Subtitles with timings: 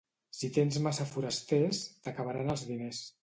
[0.37, 3.05] Si tens massa forasters, t'acabaran els diners.